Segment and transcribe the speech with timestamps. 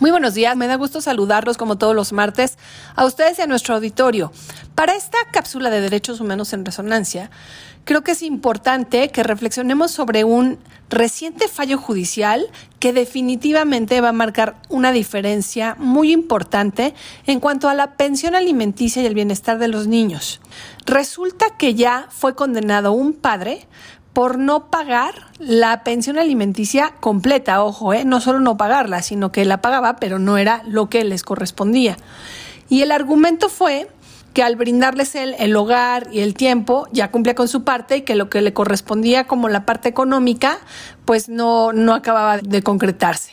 [0.00, 2.56] Muy buenos días, me da gusto saludarlos como todos los martes
[2.94, 4.30] a ustedes y a nuestro auditorio.
[4.76, 7.32] Para esta cápsula de derechos humanos en resonancia,
[7.82, 12.46] creo que es importante que reflexionemos sobre un reciente fallo judicial
[12.78, 16.94] que definitivamente va a marcar una diferencia muy importante
[17.26, 20.40] en cuanto a la pensión alimenticia y el bienestar de los niños.
[20.86, 23.66] Resulta que ya fue condenado un padre
[24.18, 28.04] por no pagar la pensión alimenticia completa, ojo, ¿eh?
[28.04, 31.96] no solo no pagarla, sino que la pagaba, pero no era lo que les correspondía.
[32.68, 33.88] Y el argumento fue
[34.34, 38.00] que al brindarles el, el, hogar y el tiempo ya cumplía con su parte y
[38.02, 40.58] que lo que le correspondía como la parte económica
[41.04, 43.30] pues no, no acababa de concretarse.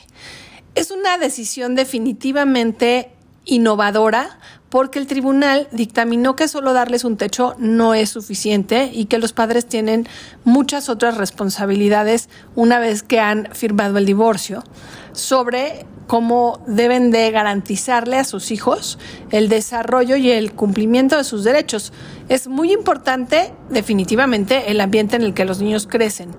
[0.75, 3.09] Es una decisión definitivamente
[3.43, 4.37] innovadora
[4.75, 9.31] porque el tribunal dictaminó que solo darles un techo no es suficiente y que los
[9.31, 10.05] padres tienen
[10.43, 14.65] muchas otras responsabilidades una vez que han firmado el divorcio
[15.13, 18.99] sobre cómo deben de garantizarle a sus hijos
[19.31, 21.93] el desarrollo y el cumplimiento de sus derechos.
[22.27, 26.31] Es muy importante definitivamente el ambiente en el que los niños crecen,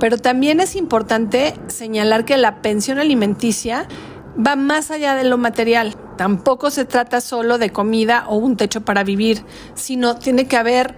[0.00, 3.86] pero también es importante señalar que la pensión alimenticia
[4.34, 5.94] va más allá de lo material.
[6.22, 9.42] Tampoco se trata solo de comida o un techo para vivir,
[9.74, 10.94] sino tiene que haber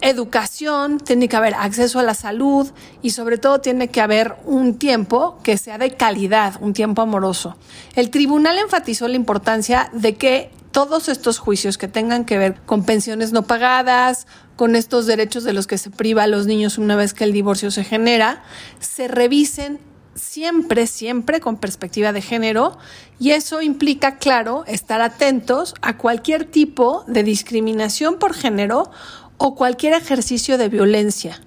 [0.00, 2.70] educación, tiene que haber acceso a la salud
[3.02, 7.56] y sobre todo tiene que haber un tiempo que sea de calidad, un tiempo amoroso.
[7.96, 12.84] El tribunal enfatizó la importancia de que todos estos juicios que tengan que ver con
[12.84, 16.94] pensiones no pagadas, con estos derechos de los que se priva a los niños una
[16.94, 18.44] vez que el divorcio se genera,
[18.78, 19.80] se revisen
[20.18, 22.78] siempre, siempre con perspectiva de género
[23.18, 28.90] y eso implica, claro, estar atentos a cualquier tipo de discriminación por género
[29.38, 31.40] o cualquier ejercicio de violencia,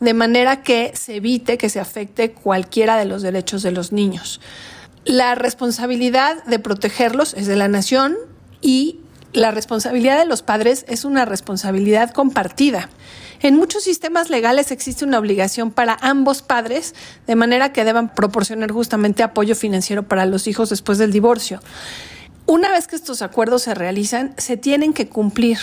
[0.00, 4.40] de manera que se evite que se afecte cualquiera de los derechos de los niños.
[5.04, 8.16] La responsabilidad de protegerlos es de la nación
[8.60, 9.00] y
[9.32, 12.88] la responsabilidad de los padres es una responsabilidad compartida.
[13.40, 16.94] En muchos sistemas legales existe una obligación para ambos padres,
[17.26, 21.60] de manera que deban proporcionar justamente apoyo financiero para los hijos después del divorcio.
[22.46, 25.58] Una vez que estos acuerdos se realizan, se tienen que cumplir.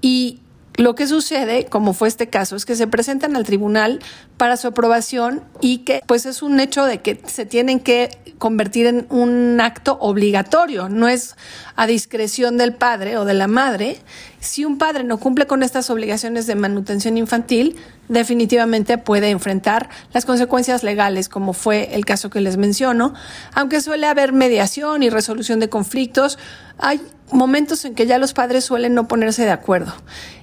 [0.00, 0.40] Y
[0.76, 4.00] lo que sucede, como fue este caso, es que se presentan al tribunal
[4.36, 8.86] para su aprobación y que pues es un hecho de que se tienen que convertir
[8.86, 11.36] en un acto obligatorio, no es
[11.76, 13.98] a discreción del padre o de la madre.
[14.40, 17.76] Si un padre no cumple con estas obligaciones de manutención infantil,
[18.08, 23.14] definitivamente puede enfrentar las consecuencias legales, como fue el caso que les menciono,
[23.54, 26.38] aunque suele haber mediación y resolución de conflictos,
[26.78, 27.00] hay
[27.32, 29.92] momentos en que ya los padres suelen no ponerse de acuerdo.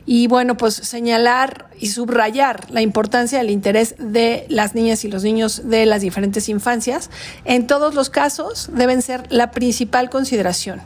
[0.06, 5.24] Y bueno, pues señalar y subrayar la importancia del interés de las niñas y los
[5.24, 7.10] niños de las diferentes infancias,
[7.46, 10.82] en todos los casos deben ser la principal consideración.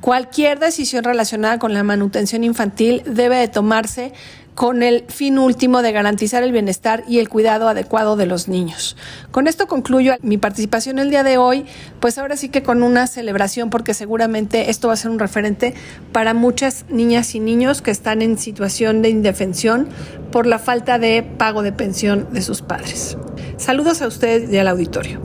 [0.00, 4.12] Cualquier decisión relacionada con la manutención infantil debe de tomarse
[4.54, 8.96] con el fin último de garantizar el bienestar y el cuidado adecuado de los niños.
[9.30, 11.66] Con esto concluyo mi participación el día de hoy,
[12.00, 15.74] pues ahora sí que con una celebración porque seguramente esto va a ser un referente
[16.12, 19.88] para muchas niñas y niños que están en situación de indefensión
[20.30, 23.16] por la falta de pago de pensión de sus padres.
[23.56, 25.20] Saludos a ustedes y al auditorio.